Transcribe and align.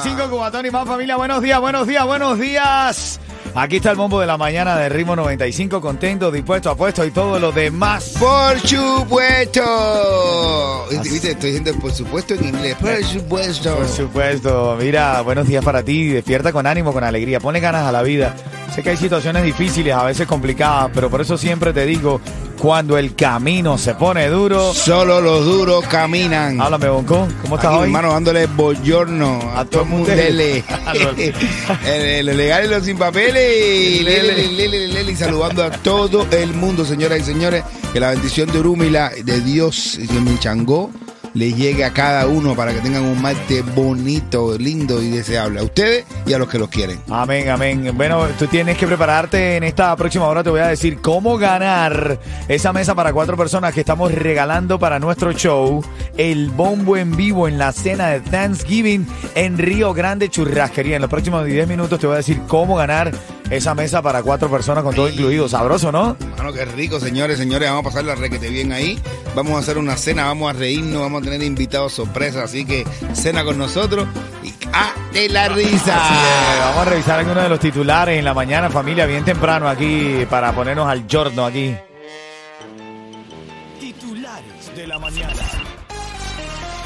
95, 0.00 0.30
Cubatón 0.30 0.66
y 0.66 0.70
más 0.70 0.86
familia. 0.86 1.16
Buenos 1.16 1.42
días, 1.42 1.60
buenos 1.60 1.86
días, 1.86 2.06
buenos 2.06 2.38
días. 2.38 3.20
Aquí 3.54 3.76
está 3.76 3.90
el 3.90 3.96
bombo 3.96 4.20
de 4.20 4.26
la 4.26 4.38
mañana 4.38 4.76
de 4.76 4.88
Ritmo 4.88 5.14
95, 5.16 5.80
contento, 5.80 6.30
dispuesto, 6.30 6.70
apuesto 6.70 7.04
y 7.04 7.10
todo 7.10 7.38
lo 7.38 7.52
demás. 7.52 8.14
Por 8.18 8.58
supuesto. 8.60 9.62
Viste, 11.02 11.32
estoy 11.32 11.50
diciendo 11.50 11.74
por 11.80 11.92
supuesto 11.92 12.34
en 12.34 12.44
inglés. 12.44 12.76
Por 12.76 13.04
supuesto. 13.04 13.76
Por 13.76 13.88
supuesto, 13.88 14.76
mira, 14.80 15.20
buenos 15.22 15.46
días 15.46 15.64
para 15.64 15.82
ti, 15.82 16.08
despierta 16.08 16.52
con 16.52 16.66
ánimo, 16.66 16.92
con 16.92 17.04
alegría, 17.04 17.40
ponle 17.40 17.60
ganas 17.60 17.86
a 17.86 17.92
la 17.92 18.02
vida. 18.02 18.34
Sé 18.74 18.82
que 18.84 18.90
hay 18.90 18.96
situaciones 18.96 19.42
difíciles, 19.42 19.92
a 19.94 20.04
veces 20.04 20.26
complicadas, 20.28 20.90
pero 20.94 21.10
por 21.10 21.20
eso 21.20 21.36
siempre 21.36 21.72
te 21.72 21.84
digo, 21.86 22.20
cuando 22.58 22.96
el 22.96 23.16
camino 23.16 23.76
se 23.76 23.94
pone 23.94 24.28
duro, 24.28 24.72
Solo 24.72 25.20
los 25.20 25.44
duros 25.44 25.84
caminan. 25.86 26.60
háblame, 26.60 26.88
Bonco, 26.88 27.26
¿cómo 27.42 27.56
estás 27.56 27.70
Aquí, 27.72 27.80
hoy? 27.80 27.84
hermano, 27.86 28.12
dándole 28.12 28.46
bollorno 28.46 29.40
a, 29.54 29.60
A 29.60 29.64
todo 29.64 29.82
el 29.82 29.88
mundo. 29.88 30.14
Lele. 30.14 30.62
Los 32.22 32.36
legales 32.36 32.70
y 32.70 32.74
los 32.74 32.84
sin 32.84 32.96
papeles. 32.96 34.02
Lele. 34.04 34.46
lele, 34.48 34.88
lele, 34.88 35.16
saludando 35.16 35.64
a 35.64 35.70
todo 35.70 36.26
el 36.30 36.54
mundo, 36.54 36.84
señoras 36.84 37.18
y 37.20 37.24
señores. 37.24 37.64
Que 37.92 37.98
la 37.98 38.10
bendición 38.10 38.52
de 38.52 38.60
Urumila, 38.60 39.10
de 39.24 39.40
Dios 39.40 39.98
de 39.98 40.20
Michangó 40.20 40.90
les 41.34 41.56
llegue 41.56 41.84
a 41.84 41.92
cada 41.92 42.26
uno 42.26 42.54
para 42.54 42.72
que 42.72 42.80
tengan 42.80 43.04
un 43.04 43.20
martes 43.20 43.64
bonito, 43.74 44.56
lindo 44.58 45.02
y 45.02 45.10
deseable. 45.10 45.60
A 45.60 45.64
ustedes 45.64 46.04
y 46.26 46.32
a 46.32 46.38
los 46.38 46.48
que 46.48 46.58
los 46.58 46.68
quieren. 46.68 47.00
Amén, 47.08 47.48
amén. 47.48 47.92
Bueno, 47.94 48.26
tú 48.38 48.46
tienes 48.46 48.76
que 48.76 48.86
prepararte 48.86 49.56
en 49.56 49.64
esta 49.64 49.94
próxima 49.96 50.26
hora. 50.26 50.42
Te 50.42 50.50
voy 50.50 50.60
a 50.60 50.68
decir 50.68 51.00
cómo 51.00 51.38
ganar 51.38 52.18
esa 52.48 52.72
mesa 52.72 52.94
para 52.94 53.12
cuatro 53.12 53.36
personas 53.36 53.74
que 53.74 53.80
estamos 53.80 54.12
regalando 54.12 54.78
para 54.78 54.98
nuestro 54.98 55.32
show. 55.32 55.84
El 56.16 56.50
bombo 56.50 56.96
en 56.96 57.16
vivo 57.16 57.48
en 57.48 57.58
la 57.58 57.72
cena 57.72 58.08
de 58.08 58.20
Thanksgiving 58.20 59.06
en 59.34 59.58
Río 59.58 59.94
Grande 59.94 60.28
Churrasquería. 60.28 60.96
En 60.96 61.02
los 61.02 61.10
próximos 61.10 61.44
10 61.44 61.68
minutos 61.68 61.98
te 61.98 62.06
voy 62.06 62.14
a 62.14 62.18
decir 62.18 62.40
cómo 62.48 62.76
ganar 62.76 63.12
esa 63.50 63.74
mesa 63.74 64.00
para 64.00 64.22
cuatro 64.22 64.50
personas 64.50 64.84
con 64.84 64.94
todo 64.94 65.08
incluido. 65.08 65.48
Sabroso, 65.48 65.92
¿no? 65.92 66.16
Mano, 66.38 66.52
qué 66.52 66.64
rico, 66.64 67.00
señores, 67.00 67.38
señores. 67.38 67.68
Vamos 67.68 67.84
a 67.84 67.88
pasar 67.88 68.04
la 68.04 68.14
requete 68.14 68.48
bien 68.48 68.72
ahí. 68.72 68.98
Vamos 69.34 69.54
a 69.54 69.58
hacer 69.58 69.76
una 69.76 69.96
cena, 69.96 70.24
vamos 70.24 70.50
a 70.50 70.52
reírnos, 70.56 71.00
vamos 71.02 71.22
a 71.22 71.24
tener 71.24 71.42
invitados 71.42 71.92
sorpresas. 71.92 72.44
Así 72.44 72.64
que 72.64 72.86
cena 73.12 73.44
con 73.44 73.58
nosotros 73.58 74.06
y 74.42 74.52
¡ah, 74.72 74.92
de 75.12 75.28
la 75.28 75.48
risa! 75.48 75.98
Vamos 76.60 76.86
a 76.86 76.90
revisar 76.90 77.18
algunos 77.18 77.42
de 77.42 77.48
los 77.48 77.60
titulares 77.60 78.18
en 78.18 78.24
la 78.24 78.34
mañana, 78.34 78.70
familia, 78.70 79.06
bien 79.06 79.24
temprano 79.24 79.68
aquí 79.68 80.26
para 80.30 80.52
ponernos 80.52 80.88
al 80.88 81.06
giorno 81.06 81.44
aquí. 81.44 81.74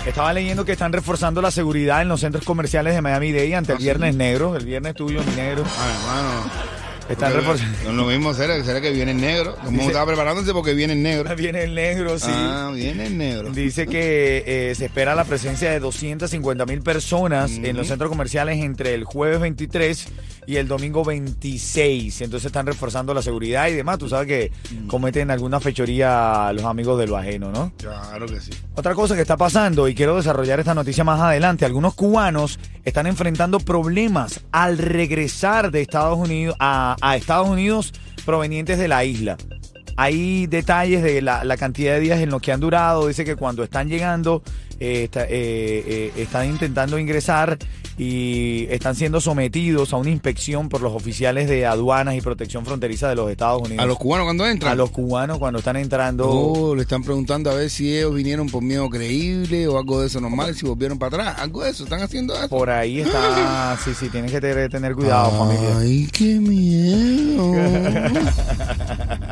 Estaba 0.06 0.32
leyendo 0.34 0.64
que 0.64 0.72
están 0.72 0.92
reforzando 0.92 1.40
la 1.40 1.50
seguridad 1.50 2.02
en 2.02 2.08
los 2.08 2.20
centros 2.20 2.44
comerciales 2.44 2.94
de 2.94 3.00
Miami 3.00 3.32
Dade 3.32 3.54
ante 3.56 3.72
el 3.72 3.78
¿Ah, 3.78 3.80
viernes 3.80 4.14
negro, 4.14 4.54
el 4.56 4.66
viernes 4.66 4.94
tuyo, 4.94 5.22
mi 5.24 5.34
negro. 5.34 5.64
Ay, 5.64 5.94
hermano. 5.98 6.74
Están 7.08 7.32
reforzando. 7.34 7.78
No 7.84 7.90
es 7.90 7.96
lo 7.96 8.04
mismo, 8.06 8.32
¿será, 8.34 8.62
será 8.64 8.80
que 8.80 8.90
viene 8.90 9.12
el 9.12 9.20
negro? 9.20 9.56
Como 9.64 9.70
Dice- 9.72 9.86
estaba 9.88 10.06
preparándose 10.06 10.52
porque 10.52 10.74
viene 10.74 10.92
el 10.92 11.02
negro. 11.02 11.34
Viene 11.36 11.64
el 11.64 11.74
negro, 11.74 12.18
sí. 12.18 12.30
Ah, 12.30 12.70
viene 12.74 13.06
el 13.06 13.18
negro. 13.18 13.50
Dice 13.50 13.86
que 13.86 14.44
eh, 14.46 14.74
se 14.74 14.86
espera 14.86 15.14
la 15.14 15.24
presencia 15.24 15.70
de 15.70 15.80
250 15.80 16.64
mil 16.66 16.80
personas 16.82 17.52
en 17.52 17.76
los 17.76 17.88
centros 17.88 18.08
comerciales 18.10 18.62
entre 18.62 18.94
el 18.94 19.04
jueves 19.04 19.40
23 19.40 20.06
y 20.46 20.56
el 20.56 20.68
domingo 20.68 21.04
26. 21.04 22.20
Entonces 22.22 22.46
están 22.46 22.66
reforzando 22.66 23.14
la 23.14 23.22
seguridad 23.22 23.68
y 23.68 23.74
demás. 23.74 23.98
Tú 23.98 24.08
sabes 24.08 24.26
que 24.28 24.52
cometen 24.86 25.30
alguna 25.30 25.60
fechoría 25.60 26.52
los 26.52 26.64
amigos 26.64 26.98
de 26.98 27.06
lo 27.06 27.16
ajeno, 27.16 27.50
¿no? 27.50 27.72
Claro 27.76 28.26
que 28.26 28.40
sí. 28.40 28.50
Otra 28.74 28.94
cosa 28.94 29.14
que 29.14 29.22
está 29.22 29.36
pasando, 29.36 29.88
y 29.88 29.94
quiero 29.94 30.16
desarrollar 30.16 30.60
esta 30.60 30.74
noticia 30.74 31.04
más 31.04 31.20
adelante, 31.20 31.64
algunos 31.64 31.94
cubanos 31.94 32.58
están 32.84 33.06
enfrentando 33.06 33.60
problemas 33.60 34.40
al 34.52 34.78
regresar 34.78 35.70
de 35.70 35.80
Estados 35.82 36.18
Unidos 36.18 36.56
a, 36.58 36.96
a 37.00 37.16
Estados 37.16 37.48
Unidos 37.48 37.92
provenientes 38.24 38.78
de 38.78 38.88
la 38.88 39.04
isla. 39.04 39.36
Hay 39.96 40.46
detalles 40.48 41.02
de 41.04 41.22
la, 41.22 41.44
la 41.44 41.56
cantidad 41.56 41.94
de 41.94 42.00
días 42.00 42.20
en 42.20 42.30
los 42.30 42.42
que 42.42 42.50
han 42.50 42.58
durado. 42.58 43.06
Dice 43.06 43.24
que 43.24 43.36
cuando 43.36 43.62
están 43.62 43.88
llegando, 43.88 44.42
eh, 44.80 45.04
está- 45.04 45.22
eh, 45.24 45.28
eh, 45.30 46.12
están 46.16 46.48
intentando 46.48 46.98
ingresar 46.98 47.56
y 47.96 48.66
están 48.70 48.94
siendo 48.94 49.20
sometidos 49.20 49.92
a 49.92 49.96
una 49.96 50.10
inspección 50.10 50.68
por 50.68 50.80
los 50.80 50.92
oficiales 50.92 51.48
de 51.48 51.66
aduanas 51.66 52.16
y 52.16 52.20
protección 52.20 52.64
fronteriza 52.64 53.08
de 53.08 53.14
los 53.14 53.30
Estados 53.30 53.62
Unidos. 53.62 53.82
A 53.82 53.86
los 53.86 53.98
cubanos 53.98 54.26
cuando 54.26 54.46
entran. 54.46 54.72
A 54.72 54.74
los 54.74 54.90
cubanos 54.90 55.38
cuando 55.38 55.58
están 55.60 55.76
entrando. 55.76 56.28
Oh, 56.28 56.74
le 56.74 56.82
están 56.82 57.02
preguntando 57.02 57.50
a 57.50 57.54
ver 57.54 57.70
si 57.70 57.96
ellos 57.96 58.14
vinieron 58.14 58.48
por 58.48 58.62
miedo 58.62 58.88
creíble 58.90 59.68
o 59.68 59.78
algo 59.78 60.00
de 60.00 60.08
eso 60.08 60.20
normal, 60.20 60.54
si 60.54 60.66
volvieron 60.66 60.98
para 60.98 61.16
atrás. 61.22 61.38
Algo 61.38 61.62
de 61.62 61.70
eso, 61.70 61.84
están 61.84 62.02
haciendo 62.02 62.34
eso. 62.34 62.48
Por 62.48 62.70
ahí 62.70 63.00
está. 63.00 63.78
Sí, 63.84 63.92
sí, 63.94 64.08
tienes 64.08 64.30
que 64.30 64.40
tener, 64.40 64.70
tener 64.70 64.94
cuidado, 64.94 65.30
familia. 65.32 65.78
Ay, 65.78 66.08
qué 66.12 66.40
miedo. 66.40 67.52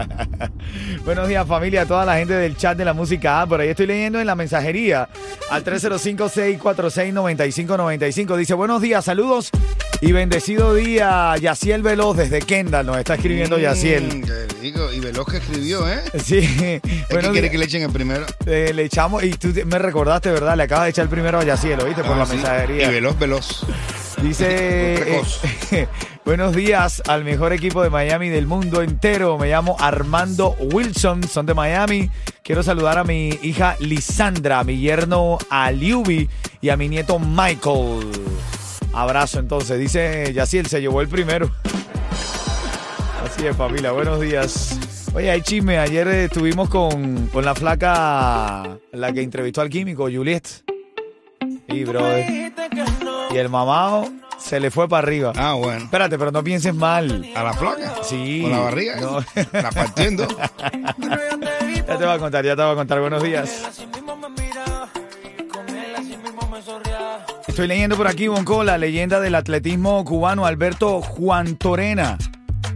Buenos 1.04 1.28
días, 1.28 1.46
familia, 1.46 1.82
a 1.82 1.86
toda 1.86 2.04
la 2.04 2.16
gente 2.16 2.34
del 2.34 2.56
chat 2.56 2.76
de 2.76 2.84
la 2.84 2.92
música. 2.92 3.40
Ah, 3.42 3.46
Por 3.46 3.60
ahí 3.60 3.68
estoy 3.70 3.86
leyendo 3.86 4.18
en 4.20 4.26
la 4.26 4.34
mensajería 4.34 5.08
al 5.50 5.64
305-646-9595. 5.64 8.36
Dice: 8.36 8.54
Buenos 8.54 8.80
días, 8.82 9.04
saludos 9.04 9.50
y 10.00 10.12
bendecido 10.12 10.74
día. 10.74 11.34
Yaciel 11.40 11.82
Veloz 11.82 12.16
desde 12.16 12.40
Kendall 12.40 12.86
nos 12.86 12.98
está 12.98 13.14
escribiendo 13.14 13.58
Yaciel. 13.58 14.18
Mm, 14.18 14.22
rico. 14.62 14.92
Y 14.92 15.00
Veloz 15.00 15.26
que 15.26 15.38
escribió, 15.38 15.88
¿eh? 15.88 16.00
Sí, 16.22 16.38
¿Es 16.38 16.80
bueno, 17.10 17.32
quiere 17.32 17.50
que 17.50 17.58
le 17.58 17.64
echen 17.64 17.82
el 17.82 17.90
primero? 17.90 18.24
eh, 18.46 18.70
le 18.74 18.84
echamos. 18.84 19.22
Y 19.24 19.30
tú 19.32 19.48
me 19.66 19.78
recordaste, 19.78 20.30
¿verdad? 20.30 20.56
Le 20.56 20.62
acabas 20.64 20.84
de 20.84 20.90
echar 20.90 21.08
primero 21.08 21.40
a 21.40 21.44
Yaciel, 21.44 21.80
¿oíste? 21.80 22.02
Por 22.04 22.12
Ah, 22.14 22.18
la 22.20 22.26
sí. 22.26 22.36
mensajería. 22.36 22.88
Y 22.88 22.92
Veloz, 22.94 23.18
Veloz. 23.18 23.66
Dice, 24.22 25.20
buenos 26.24 26.54
días 26.54 27.02
al 27.08 27.24
mejor 27.24 27.52
equipo 27.52 27.82
de 27.82 27.90
Miami 27.90 28.28
del 28.28 28.46
mundo 28.46 28.82
entero. 28.82 29.38
Me 29.38 29.48
llamo 29.48 29.76
Armando 29.78 30.56
Wilson, 30.72 31.22
son 31.24 31.46
de 31.46 31.54
Miami. 31.54 32.10
Quiero 32.42 32.62
saludar 32.62 32.98
a 32.98 33.04
mi 33.04 33.28
hija 33.42 33.76
Lisandra, 33.80 34.60
a 34.60 34.64
mi 34.64 34.78
yerno 34.78 35.38
Aliubi 35.50 36.28
y 36.60 36.68
a 36.68 36.76
mi 36.76 36.88
nieto 36.88 37.18
Michael. 37.18 38.10
Abrazo 38.92 39.38
entonces, 39.38 39.78
dice 39.78 40.32
Yaciel, 40.32 40.66
se 40.66 40.80
llevó 40.80 41.00
el 41.00 41.08
primero. 41.08 41.50
Así 43.24 43.46
es, 43.46 43.56
familia, 43.56 43.92
buenos 43.92 44.20
días. 44.20 44.78
Oye, 45.14 45.30
hay 45.30 45.42
chisme. 45.42 45.78
Ayer 45.78 46.08
estuvimos 46.08 46.68
con, 46.68 47.28
con 47.28 47.44
la 47.44 47.54
flaca, 47.54 48.78
la 48.92 49.12
que 49.12 49.22
entrevistó 49.22 49.60
al 49.60 49.68
químico, 49.68 50.04
Juliet. 50.04 50.46
Y, 51.68 51.84
brother. 51.84 52.52
Y 53.30 53.36
el 53.36 53.48
mamado 53.48 54.10
se 54.42 54.60
le 54.60 54.70
fue 54.70 54.88
para 54.88 55.06
arriba. 55.06 55.32
Ah, 55.36 55.54
bueno. 55.54 55.84
Espérate, 55.84 56.18
pero 56.18 56.30
no 56.30 56.42
pienses 56.42 56.74
mal. 56.74 57.26
¿A 57.34 57.42
la 57.42 57.52
flaca? 57.52 57.94
Sí. 58.02 58.40
¿Con 58.42 58.50
la 58.50 58.58
barriga? 58.60 58.96
No. 59.00 59.24
La 59.52 59.70
partiendo. 59.70 60.26
Ya 61.84 61.98
te 61.98 62.04
voy 62.06 62.14
a 62.14 62.18
contar, 62.18 62.44
ya 62.44 62.56
te 62.56 62.62
voy 62.62 62.72
a 62.72 62.74
contar. 62.74 63.00
Buenos 63.00 63.22
días. 63.22 63.64
Así 63.68 63.86
mismo 63.86 64.16
me 64.16 64.28
mira, 64.30 64.88
con 65.52 65.68
él 65.68 65.94
así 65.94 66.16
mismo 66.16 66.48
me 66.50 66.62
sonría. 66.62 67.26
Estoy 67.46 67.66
leyendo 67.66 67.96
por 67.96 68.06
aquí, 68.06 68.28
Bonco, 68.28 68.64
la 68.64 68.78
leyenda 68.78 69.20
del 69.20 69.34
atletismo 69.34 70.02
cubano 70.04 70.46
Alberto 70.46 71.02
Juan 71.02 71.56
Torena. 71.56 72.16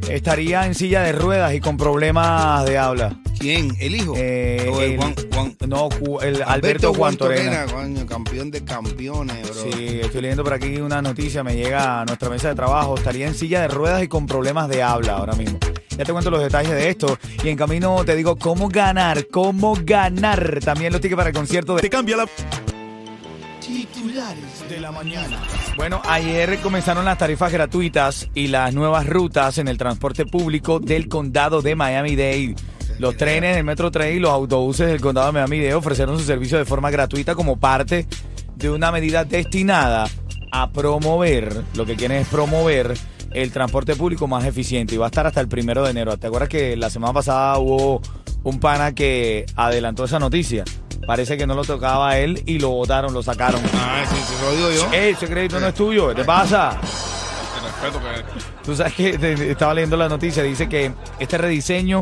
Estaría 0.08 0.66
en 0.66 0.74
silla 0.74 1.02
de 1.02 1.12
ruedas 1.12 1.54
y 1.54 1.60
con 1.60 1.76
problemas 1.78 2.66
de 2.66 2.76
habla. 2.76 3.16
¿Quién? 3.38 3.76
¿El 3.78 3.94
hijo? 3.96 4.14
Eh, 4.16 4.70
¿O 4.72 4.80
el 4.82 4.92
el- 4.92 4.96
Juan, 4.98 5.14
Juan- 5.32 5.56
No, 5.68 5.88
el 6.22 6.42
Alberto, 6.42 6.94
Juan 6.94 7.16
Torena. 7.16 7.66
coño, 7.66 8.06
campeón 8.06 8.50
de 8.50 8.64
campeones, 8.64 9.42
bro. 9.50 9.62
Sí, 9.72 10.00
estoy 10.02 10.22
leyendo 10.22 10.42
por 10.42 10.54
aquí 10.54 10.76
una 10.78 11.02
noticia, 11.02 11.42
me 11.44 11.54
llega 11.54 12.00
a 12.00 12.04
nuestra 12.06 12.30
mesa 12.30 12.48
de 12.48 12.54
trabajo. 12.54 12.96
Estaría 12.96 13.26
en 13.26 13.34
silla 13.34 13.60
de 13.62 13.68
ruedas 13.68 14.02
y 14.02 14.08
con 14.08 14.26
problemas 14.26 14.68
de 14.68 14.82
habla 14.82 15.14
ahora 15.16 15.34
mismo. 15.34 15.58
Ya 15.96 16.04
te 16.04 16.12
cuento 16.12 16.30
los 16.30 16.40
detalles 16.42 16.72
de 16.72 16.88
esto. 16.88 17.18
Y 17.42 17.48
en 17.48 17.56
camino 17.56 18.04
te 18.04 18.14
digo 18.16 18.36
cómo 18.36 18.68
ganar, 18.68 19.26
cómo 19.28 19.76
ganar. 19.82 20.60
También 20.64 20.92
los 20.92 21.00
tickets 21.00 21.16
para 21.16 21.30
el 21.30 21.34
concierto 21.36 21.74
de... 21.76 21.82
Te 21.82 21.90
cambia 21.90 22.16
la... 22.16 22.26
Titulares 23.60 24.68
de 24.68 24.80
la 24.80 24.92
mañana. 24.92 25.42
Bueno, 25.76 26.00
ayer 26.04 26.58
comenzaron 26.60 27.04
las 27.04 27.18
tarifas 27.18 27.50
gratuitas 27.52 28.28
y 28.34 28.48
las 28.48 28.72
nuevas 28.74 29.06
rutas 29.06 29.58
en 29.58 29.68
el 29.68 29.76
transporte 29.78 30.24
público 30.26 30.78
del 30.80 31.08
condado 31.08 31.62
de 31.62 31.74
Miami-Dade. 31.74 32.54
Los 32.98 33.16
trenes 33.16 33.56
del 33.56 33.64
Metro 33.64 33.90
Trail 33.90 34.16
y 34.16 34.20
los 34.20 34.30
autobuses 34.30 34.86
del 34.88 35.00
condado 35.00 35.26
de 35.26 35.32
Miami-Dade 35.34 35.74
ofrecieron 35.74 36.18
su 36.18 36.24
servicio 36.24 36.56
de 36.58 36.64
forma 36.64 36.90
gratuita 36.90 37.34
como 37.34 37.58
parte 37.58 38.06
de 38.56 38.70
una 38.70 38.90
medida 38.90 39.24
destinada 39.24 40.08
a 40.50 40.70
promover, 40.70 41.62
lo 41.74 41.84
que 41.84 41.94
quieren 41.96 42.18
es 42.18 42.28
promover 42.28 42.96
el 43.32 43.52
transporte 43.52 43.94
público 43.96 44.26
más 44.26 44.44
eficiente 44.46 44.94
y 44.94 44.98
va 44.98 45.06
a 45.06 45.08
estar 45.08 45.26
hasta 45.26 45.40
el 45.42 45.48
primero 45.48 45.84
de 45.84 45.90
enero. 45.90 46.16
¿Te 46.16 46.28
acuerdas 46.28 46.48
que 46.48 46.74
la 46.76 46.88
semana 46.88 47.12
pasada 47.12 47.58
hubo 47.58 48.00
un 48.44 48.58
pana 48.60 48.94
que 48.94 49.44
adelantó 49.56 50.04
esa 50.04 50.18
noticia? 50.18 50.64
Parece 51.06 51.36
que 51.36 51.46
no 51.46 51.54
lo 51.54 51.64
tocaba 51.64 52.08
a 52.10 52.18
él 52.18 52.42
y 52.46 52.58
lo 52.58 52.70
votaron, 52.70 53.12
lo 53.12 53.22
sacaron. 53.22 53.60
Ah, 53.74 54.02
sí, 54.08 54.16
sí, 54.26 54.34
lo 54.42 54.56
digo 54.56 54.70
yo. 54.90 54.92
¡Ey, 54.96 55.10
ese 55.12 55.26
crédito 55.26 55.60
no 55.60 55.66
es 55.68 55.74
tuyo! 55.74 56.08
¿Qué 56.08 56.14
te 56.14 56.24
pasa? 56.24 56.80
El 56.80 57.62
respeto 57.92 58.00
que 58.00 58.64
Tú 58.64 58.74
sabes 58.74 58.94
que 58.94 59.18
te- 59.18 59.50
estaba 59.50 59.74
leyendo 59.74 59.96
la 59.98 60.08
noticia, 60.08 60.42
dice 60.42 60.66
que 60.68 60.92
este 61.18 61.36
rediseño 61.36 62.00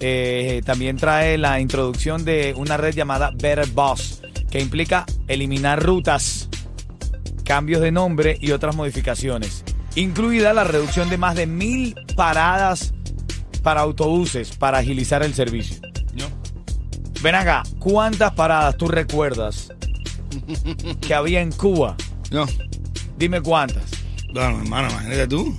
eh, 0.00 0.62
también 0.64 0.96
trae 0.96 1.38
la 1.38 1.60
introducción 1.60 2.24
de 2.24 2.54
una 2.56 2.76
red 2.76 2.94
llamada 2.94 3.30
Better 3.30 3.66
Boss, 3.68 4.22
que 4.50 4.60
implica 4.60 5.06
eliminar 5.28 5.82
rutas, 5.82 6.48
cambios 7.44 7.80
de 7.80 7.92
nombre 7.92 8.36
y 8.40 8.50
otras 8.50 8.76
modificaciones, 8.76 9.64
incluida 9.94 10.52
la 10.52 10.64
reducción 10.64 11.08
de 11.08 11.18
más 11.18 11.34
de 11.36 11.46
mil 11.46 11.96
paradas 12.14 12.92
para 13.62 13.80
autobuses 13.80 14.56
para 14.56 14.78
agilizar 14.78 15.22
el 15.22 15.34
servicio. 15.34 15.80
no. 16.14 16.26
Ven 17.22 17.34
acá, 17.34 17.62
¿cuántas 17.78 18.32
paradas 18.34 18.76
tú 18.76 18.88
recuerdas 18.88 19.72
que 21.00 21.14
había 21.14 21.40
en 21.40 21.50
Cuba? 21.50 21.96
No. 22.30 22.44
Dime 23.16 23.40
cuántas. 23.40 23.84
Bueno, 24.32 24.60
hermano, 24.60 24.90
imagínate 24.90 25.26
tú. 25.28 25.58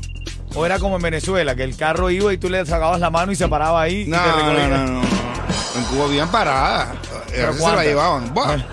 O 0.56 0.66
era 0.66 0.80
como 0.80 0.96
en 0.96 1.02
Venezuela, 1.02 1.56
que 1.56 1.64
el 1.64 1.76
carro 1.76 2.10
iba 2.10 2.34
y 2.34 2.38
tú 2.38 2.50
le 2.50 2.66
sacabas 2.66 3.00
la 3.00 3.10
mano 3.10 3.32
y 3.32 3.36
se 3.36 3.48
paraba 3.48 3.82
ahí. 3.82 4.02
y 4.04 4.08
No, 4.08 4.18
te 4.18 4.30
no, 4.30 4.54
no, 4.54 4.68
no, 4.70 4.92
no. 4.94 5.02
En 5.02 5.84
Cuba 5.92 6.06
habían 6.06 6.30
paradas. 6.32 6.90
¿Pero 7.30 7.48
A 7.48 7.52
veces 7.52 7.66
se 7.66 7.76
la 7.76 7.84
llevaban. 7.84 8.34
Buah. 8.34 8.58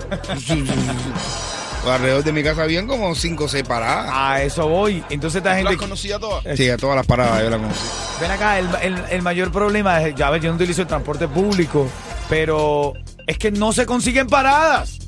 Alrededor 1.86 2.24
de 2.24 2.32
mi 2.32 2.42
casa 2.42 2.62
habían 2.62 2.86
como 2.86 3.14
cinco 3.14 3.44
o 3.44 3.48
seis 3.48 3.62
paradas. 3.64 4.10
A 4.10 4.42
eso 4.42 4.66
voy. 4.66 5.04
Entonces 5.10 5.38
esta 5.38 5.50
¿Las 5.50 5.58
gente... 5.58 5.76
conocía 5.76 6.18
todas? 6.18 6.42
Sí, 6.56 6.70
a 6.70 6.78
todas 6.78 6.96
las 6.96 7.04
paradas 7.06 7.42
yo 7.42 7.50
la 7.50 7.58
conocí. 7.58 7.80
Ven 8.20 8.30
acá, 8.30 8.58
el, 8.58 8.68
el- 8.80 9.04
el 9.10 9.22
mayor 9.22 9.52
problema 9.52 10.00
es, 10.02 10.14
ya 10.14 10.30
ves, 10.30 10.42
yo 10.42 10.48
no 10.48 10.56
utilizo 10.56 10.80
el 10.80 10.88
transporte 10.88 11.28
público, 11.28 11.86
pero 12.30 12.94
es 13.26 13.36
que 13.36 13.50
no 13.50 13.74
se 13.74 13.84
consiguen 13.84 14.28
paradas. 14.28 14.98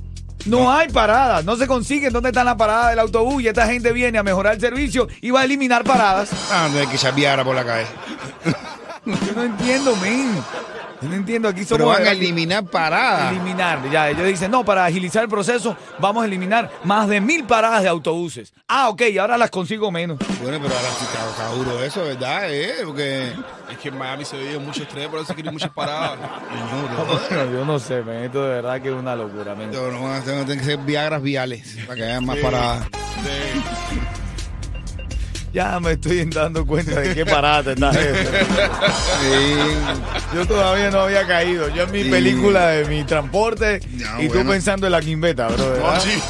No, 0.47 0.73
hay 0.73 0.89
paradas, 0.89 1.45
no 1.45 1.57
se 1.57 1.67
consiguen. 1.67 2.13
¿Dónde 2.13 2.29
están 2.29 2.47
las 2.47 2.55
paradas 2.55 2.91
del 2.91 3.01
autobús? 3.01 3.43
Y 3.43 3.49
esta 3.49 3.67
gente 3.67 3.93
viene 3.93 4.19
a 4.19 4.23
mejorar 4.23 4.55
el 4.55 4.61
servicio 4.61 5.09
y 5.21 5.31
va 5.31 5.41
a 5.41 5.45
eliminar 5.45 5.85
paradas. 5.85 6.31
Ah, 6.51 6.69
no 6.73 6.79
hay 6.79 6.87
que 6.87 6.99
chapear 6.99 7.43
por 7.45 7.55
la 7.55 7.65
calle. 7.65 7.87
Yo 9.05 9.33
no 9.35 9.43
entiendo, 9.45 9.97
men. 9.97 10.43
Yo 11.03 11.09
no 11.09 11.15
entiendo. 11.15 11.49
Aquí 11.49 11.65
somos 11.65 11.79
Pero 11.79 11.87
van 11.89 12.07
a 12.07 12.11
eliminar 12.13 12.65
paradas. 12.65 13.33
eliminar. 13.33 13.79
Ya, 13.91 14.11
ellos 14.11 14.27
dicen, 14.27 14.51
no, 14.51 14.65
para 14.65 14.85
agilizar 14.85 15.23
el 15.23 15.29
proceso, 15.29 15.77
vamos 15.99 16.23
a 16.23 16.27
eliminar 16.27 16.71
más 16.85 17.09
de 17.09 17.21
mil 17.21 17.45
paradas 17.45 17.83
de 17.83 17.89
autobuses. 17.89 18.53
Ah, 18.69 18.89
ok, 18.89 19.03
y 19.13 19.19
ahora 19.19 19.37
las 19.37 19.51
consigo 19.51 19.91
menos. 19.91 20.19
Bueno, 20.43 20.59
pero 20.63 20.75
ahora 20.75 20.89
sí 20.99 21.05
está, 21.05 21.49
duro 21.55 21.83
eso, 21.83 22.03
¿verdad? 22.03 22.53
¿Eh? 22.53 22.75
Porque. 22.85 23.33
Es 23.71 23.79
que 23.79 23.89
en 23.89 23.99
Miami 23.99 24.25
se 24.25 24.37
vive 24.39 24.59
mucho 24.59 24.83
estrés, 24.85 25.09
por 25.09 25.21
eso 25.21 25.35
quieren 25.35 25.53
muchas 25.53 25.71
paradas. 25.71 26.19
No, 27.31 27.53
Yo 27.53 27.65
no 27.65 27.79
sé, 27.79 28.03
men, 28.03 28.25
esto 28.25 28.43
de 28.45 28.49
verdad 28.57 28.81
que 28.81 28.89
es 28.89 28.95
una 28.95 29.15
locura, 29.17 29.55
men. 29.55 29.71
no, 29.71 29.91
no, 29.91 30.01
no, 30.09 30.23
tengo- 30.23 30.45
tienen 30.45 30.59
que 30.59 30.65
ser 30.65 30.79
viagras 30.79 31.21
viales 31.23 31.77
para 31.87 31.97
que 31.97 32.05
haya 32.05 32.21
más 32.21 32.37
paradas. 32.39 32.87
Sí. 33.23 33.61
Ya 35.57 35.81
me 35.81 35.93
estoy 35.93 36.23
dando 36.27 36.67
cuenta 36.67 37.01
de 37.01 37.15
qué 37.15 37.25
parada 37.25 37.63
te 37.63 37.73
estás 37.73 37.97
haciendo. 37.97 38.31
Sí. 39.23 40.35
Yo 40.35 40.47
todavía 40.47 40.91
no 40.91 41.01
había 41.01 41.27
caído. 41.27 41.71
Yo 41.75 41.85
en 41.85 41.93
mi 41.93 42.03
Sí. 42.05 42.11
película 42.11 42.67
de 42.69 42.85
mi 42.85 43.05
transporte 43.05 43.81
y 44.19 44.29
tú 44.29 44.35
bueno. 44.35 44.51
pensando 44.51 44.85
en 44.87 44.93
la 44.93 45.01
quimbeta, 45.01 45.49
bro. 45.49 45.57
No, 45.57 45.71
¿verdad? 45.71 46.01
sí. 46.03 46.21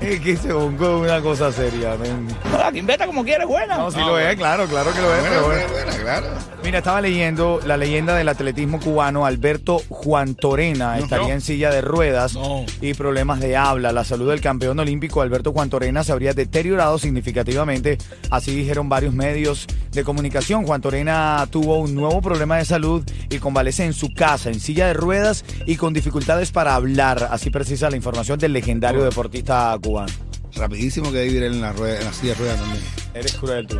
Es 0.00 0.20
que 0.20 0.36
se 0.36 0.52
bonco 0.52 1.04
es 1.04 1.10
una 1.10 1.20
cosa 1.20 1.52
seria, 1.52 1.96
men. 1.96 2.26
La 2.52 2.70
quimbeta 2.72 3.06
como 3.06 3.24
quieres, 3.24 3.46
buena. 3.46 3.78
No, 3.78 3.90
sí 3.90 3.98
Ah, 4.00 4.06
lo 4.06 4.12
bueno. 4.12 4.28
es, 4.30 4.36
claro, 4.36 4.66
claro 4.66 4.92
que 4.92 5.00
lo 5.00 5.14
es, 5.14 5.20
Bueno, 5.20 5.34
pero 5.36 5.46
bueno. 5.46 5.68
bueno, 5.72 6.02
claro. 6.02 6.26
Mira, 6.64 6.78
estaba 6.78 7.00
leyendo 7.00 7.60
la 7.64 7.76
leyenda 7.76 8.14
del 8.16 8.28
atletismo 8.28 8.80
cubano, 8.80 9.24
Alberto 9.26 9.80
Juan 9.88 10.34
Torena, 10.34 10.98
estaría 10.98 11.28
no. 11.28 11.34
en 11.34 11.40
silla 11.40 11.70
de 11.70 11.80
ruedas 11.80 12.34
No. 12.34 12.64
y 12.80 12.94
problemas 12.94 13.38
de 13.40 13.56
habla. 13.56 13.92
La 13.92 14.02
salud 14.04 14.28
del 14.30 14.40
campeón 14.40 14.78
olímpico 14.80 15.22
Alberto 15.22 15.52
Juan 15.52 15.70
Torena 15.70 16.02
se 16.02 16.12
habría 16.12 16.32
deteriorado 16.32 16.98
significativamente, 16.98 17.98
así 18.30 18.54
dijeron 18.54 18.88
varios 18.88 19.14
medios 19.14 19.66
de 19.92 20.02
comunicación. 20.04 20.66
Juan 20.66 20.80
Torena 20.80 21.46
tuvo 21.50 21.78
un 21.78 21.94
nuevo 21.94 22.20
problema 22.20 22.56
de 22.58 22.64
salud 22.64 23.04
y 23.30 23.38
convalece 23.38 23.84
en 23.84 23.92
su 23.92 24.12
casa, 24.12 24.50
en 24.50 24.58
silla 24.58 24.88
de 24.88 24.94
ruedas 24.94 25.44
y 25.66 25.76
con 25.76 25.92
dificultades 25.92 26.50
para 26.50 26.74
hablar, 26.74 27.28
así 27.30 27.50
precisa 27.50 27.88
la 27.90 27.96
información 27.96 28.38
del 28.38 28.52
legendario 28.52 28.95
deportista 29.04 29.76
cubano. 29.82 30.12
Rapidísimo 30.54 31.12
que 31.12 31.22
vivir 31.24 31.42
en 31.44 31.60
la, 31.60 31.72
rueda, 31.72 31.98
en 31.98 32.04
la 32.06 32.12
silla 32.12 32.32
de 32.34 32.38
ruedas 32.40 32.60
también. 32.60 32.84
Eres 33.14 33.34
cruel 33.34 33.66
tú. 33.66 33.78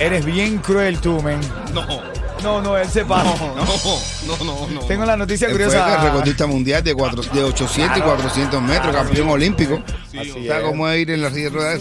Eres 0.00 0.24
bien 0.24 0.58
cruel 0.58 0.98
tú, 0.98 1.22
men. 1.22 1.40
No, 1.72 1.86
No, 2.42 2.60
no, 2.60 2.76
él 2.76 2.88
se 2.88 3.04
pasa. 3.04 3.32
no, 3.38 3.64
no, 4.36 4.44
no, 4.44 4.66
no. 4.68 4.80
Tengo 4.86 5.04
la 5.06 5.16
noticia 5.16 5.46
Él 5.46 5.54
fue 5.54 5.64
curiosa. 5.66 5.96
el 5.96 6.02
recordista 6.10 6.46
mundial 6.46 6.82
de, 6.82 6.94
cuatro- 6.94 7.22
de 7.22 7.42
800 7.44 7.98
y 7.98 8.00
400 8.02 8.60
metros, 8.62 8.94
campeón 8.94 9.28
olímpico. 9.30 9.82
Así 10.08 10.30
¿Sabes 10.30 10.36
es. 10.50 10.62
cómo 10.62 10.88
es 10.88 11.00
ir 11.00 11.10
en 11.12 11.22
la 11.22 11.30
silla 11.30 11.44
de 11.44 11.50
ruedas? 11.50 11.80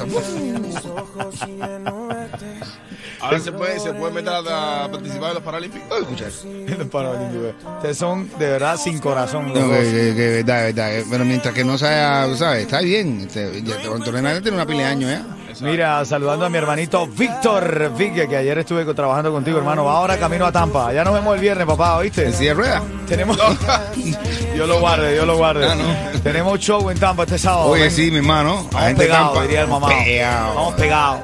Ahora 3.22 3.40
se 3.40 3.52
puede, 3.52 3.80
se 3.80 3.94
puede 3.94 4.14
meter 4.14 4.34
a, 4.34 4.84
a 4.86 4.92
participar 4.92 5.30
en 5.30 5.34
los 5.36 5.44
Paralímpicos. 5.44 5.88
Voy 5.90 5.98
a 5.98 6.02
escuchar. 6.02 6.78
Los 6.78 6.88
Paralímpicos. 6.88 7.54
Ustedes 7.78 7.98
son 7.98 8.30
de 8.38 8.46
verdad 8.50 8.78
sin 8.78 9.00
corazón 9.00 9.48
No, 9.48 9.54
que, 9.54 9.60
dos. 9.62 9.70
que, 9.78 10.14
que 10.16 10.28
verdad, 10.44 10.64
verdad. 10.66 10.98
eh, 10.98 11.06
Pero 11.10 11.26
mientras 11.26 11.54
que 11.54 11.64
no 11.64 11.78
sea, 11.78 12.28
¿sabes? 12.36 12.64
Está 12.64 12.82
bien. 12.82 13.22
Este, 13.22 13.62
ya, 13.64 13.78
tiene 13.78 14.52
una 14.58 14.66
pila 14.66 14.80
de 14.80 14.86
años, 14.86 15.12
¿eh? 15.12 15.22
Mira, 15.62 16.04
saludando 16.06 16.46
a 16.46 16.50
mi 16.50 16.58
hermanito 16.58 17.08
Víctor 17.08 17.92
Vique, 17.98 18.28
que 18.28 18.38
ayer 18.38 18.58
estuve 18.58 18.86
trabajando 18.94 19.32
contigo, 19.32 19.58
hermano. 19.58 19.86
Va 19.86 19.94
ahora 19.98 20.18
camino 20.18 20.46
a 20.46 20.52
Tampa. 20.52 20.92
Ya 20.94 21.04
nos 21.04 21.14
vemos 21.14 21.36
el 21.36 21.42
viernes, 21.42 21.66
papá, 21.68 21.98
¿oíste? 21.98 22.26
En 22.26 22.34
silla 22.34 22.50
de 22.50 22.54
ruedas. 22.56 22.84
Tenemos. 23.08 23.38
Dios 24.54 24.68
lo 24.68 24.80
guarde, 24.80 25.14
Dios 25.14 25.26
lo 25.28 25.38
guarde. 25.38 25.68
Ah, 25.70 25.76
no. 25.76 26.20
Tenemos 26.22 26.60
show 26.60 26.90
en 26.90 27.00
Tampa 27.00 27.24
este 27.24 27.38
sábado. 27.38 27.68
Oye, 27.70 27.84
ven. 27.84 27.92
sí, 27.92 28.12
mi 28.12 28.18
hermano. 28.18 28.56
La 28.56 28.80
Vamos 28.80 28.88
gente 28.88 29.02
de 29.04 29.08
pegados, 29.08 29.28
Tampa. 29.34 29.42
diría 29.44 29.62
el 29.62 29.68
mamá. 29.68 29.88
Pegado. 29.90 30.56
Vamos 30.56 30.74
pegados. 30.76 31.20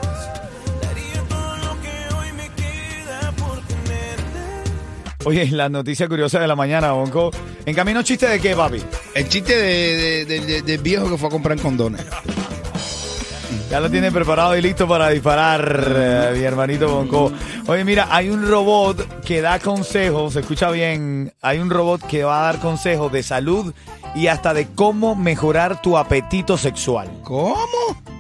Oye, 5.26 5.48
la 5.52 5.68
noticia 5.68 6.08
curiosa 6.08 6.40
de 6.40 6.48
la 6.48 6.56
mañana, 6.56 6.92
Bonco. 6.94 7.30
¿En 7.66 7.76
camino 7.76 8.02
chiste 8.04 8.26
de 8.28 8.40
qué, 8.40 8.56
papi? 8.56 8.82
El 9.14 9.28
chiste 9.28 9.56
de, 9.56 10.26
de- 10.26 10.26
de- 10.26 10.46
de- 10.46 10.62
del 10.62 10.82
viejo 10.82 11.10
que 11.10 11.18
fue 11.18 11.28
a 11.28 11.32
comprar 11.32 11.60
condones. 11.60 12.02
Ya 13.70 13.80
lo 13.80 13.92
tiene 13.92 14.12
preparado 14.12 14.58
y 14.58 14.64
listo 14.64 14.88
para 14.88 15.10
disparar, 15.10 15.86
eh, 15.96 16.34
mi 16.36 16.44
hermanito 16.44 16.90
Bonco. 16.90 17.32
Oye, 17.68 17.86
mira, 17.86 18.08
hay 18.10 18.32
un 18.32 18.48
robot 18.48 19.22
que 19.22 19.42
da 19.42 19.60
consejos, 19.60 20.34
se 20.34 20.40
escucha 20.40 20.72
bien, 20.72 21.32
hay 21.40 21.60
un 21.60 21.70
robot 21.70 22.02
que 22.08 22.24
va 22.24 22.40
a 22.40 22.44
dar 22.52 22.60
consejos 22.60 23.12
de 23.12 23.22
salud 23.22 23.72
y 24.16 24.26
hasta 24.26 24.56
de 24.56 24.70
cómo 24.74 25.16
mejorar 25.16 25.84
tu 25.84 26.00
apetito 26.00 26.58
sexual. 26.58 27.12
¿Cómo? 27.24 27.58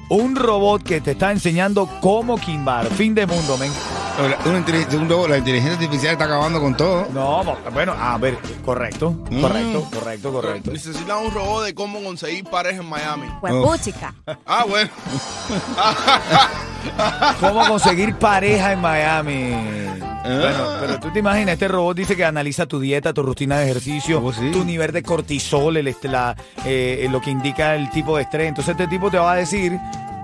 Un 0.09 0.35
robot 0.35 0.83
que 0.83 1.01
te 1.01 1.11
está 1.11 1.31
enseñando 1.31 1.89
cómo 1.99 2.37
quimbar. 2.37 2.85
Fin 2.85 3.15
de 3.15 3.25
mundo, 3.25 3.57
men. 3.57 3.71
Un 4.19 5.29
la 5.29 5.37
inteligencia 5.37 5.73
artificial 5.77 6.11
está 6.13 6.25
acabando 6.25 6.59
con 6.59 6.75
todo. 6.75 7.07
No, 7.13 7.41
bueno, 7.73 7.93
a 7.97 8.17
ver, 8.17 8.37
correcto, 8.65 9.11
Mm. 9.29 9.41
correcto, 9.41 9.87
correcto, 9.93 10.33
correcto. 10.33 10.71
Necesitan 10.71 11.25
un 11.25 11.31
robot 11.33 11.63
de 11.65 11.73
cómo 11.73 12.03
conseguir 12.03 12.43
pareja 12.43 12.81
en 12.81 12.89
Miami. 12.89 13.27
Pues 13.39 13.53
Oh. 13.53 13.63
puchica. 13.63 14.13
Ah, 14.45 14.65
bueno. 14.67 14.89
¿Cómo 17.39 17.65
conseguir 17.67 18.15
pareja 18.15 18.73
en 18.73 18.81
Miami? 18.81 19.53
Ah. 19.53 20.21
Bueno, 20.23 20.65
pero 20.81 20.99
tú 20.99 21.09
te 21.11 21.19
imaginas, 21.19 21.53
este 21.53 21.67
robot 21.69 21.95
dice 21.95 22.15
que 22.15 22.25
analiza 22.25 22.65
tu 22.65 22.79
dieta, 22.79 23.13
tu 23.13 23.23
rutina 23.23 23.57
de 23.59 23.65
ejercicio, 23.65 24.21
Oh, 24.23 24.33
sí. 24.33 24.51
tu 24.51 24.63
nivel 24.65 24.91
de 24.91 25.01
cortisol, 25.01 25.77
el, 25.77 25.95
la, 26.03 26.35
eh, 26.65 27.07
lo 27.09 27.21
que 27.21 27.29
indica 27.31 27.75
el 27.75 27.89
tipo 27.89 28.17
de 28.17 28.23
estrés. 28.23 28.49
Entonces 28.49 28.71
este 28.71 28.87
tipo 28.87 29.09
te 29.09 29.17
va 29.17 29.31
a 29.33 29.35
decir 29.35 29.79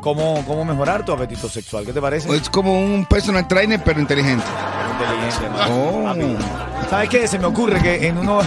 cómo, 0.05 0.45
cómo 0.45 0.63
mejorar 0.63 1.03
tu 1.03 1.11
apetito 1.11 1.49
sexual. 1.49 1.83
¿Qué 1.83 1.91
te 1.91 1.99
parece? 1.99 2.33
Es 2.35 2.47
como 2.47 2.79
un 2.79 3.07
personal 3.07 3.47
trainer, 3.47 3.81
pero 3.83 3.99
inteligente. 3.99 4.45
Inteligente, 4.93 5.49
¿no? 5.67 6.11
Oh. 6.11 6.87
¿Sabes 6.91 7.09
qué? 7.09 7.27
Se 7.27 7.39
me 7.39 7.45
ocurre 7.45 7.81
que 7.81 8.07
en 8.07 8.19
uno... 8.19 8.39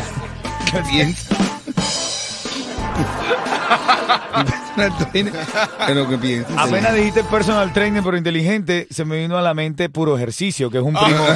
Bien. 0.89 1.13
personal 4.77 5.11
trainer, 5.11 5.33
pero 5.85 6.09
que 6.09 6.19
piensa. 6.19 6.63
Apenas 6.63 6.95
dijiste 6.95 7.25
personal 7.25 7.73
trainer 7.73 8.05
pero 8.05 8.17
inteligente, 8.17 8.87
se 8.89 9.05
me 9.05 9.19
vino 9.19 9.37
a 9.37 9.43
la 9.43 9.53
mente 9.53 9.89
puro 9.89 10.17
ejercicio, 10.17 10.71
que 10.71 10.79
es 10.79 10.85
un 10.85 10.95
primo, 10.95 11.27